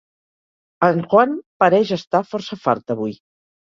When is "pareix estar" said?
1.65-2.25